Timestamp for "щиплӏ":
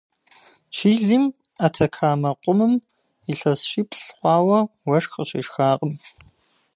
3.69-4.03